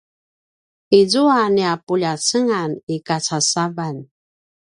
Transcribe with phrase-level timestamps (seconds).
[0.99, 3.97] izua nia puljacengan i kacasavan